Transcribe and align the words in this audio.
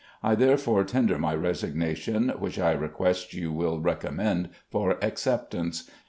I 0.23 0.33
therefore 0.33 0.83
tender 0.83 1.19
my 1.19 1.35
resig 1.35 1.75
nation, 1.75 2.29
which 2.39 2.57
I 2.57 2.71
request 2.71 3.35
you 3.35 3.51
will 3.51 3.79
recommend 3.79 4.49
for 4.71 4.97
accept 4.99 5.53
ance. 5.53 5.87